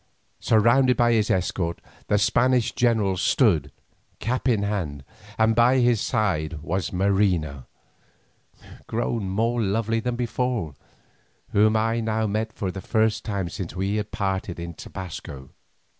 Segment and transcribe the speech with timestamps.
[0.39, 3.71] Surrounded by his escort, the Spanish general stood,
[4.17, 5.03] cap in hand,
[5.37, 7.67] and by his side was Marina,
[8.87, 10.73] grown more lovely than before,
[11.51, 15.51] whom I now met for the first time since we had parted in Tobasco.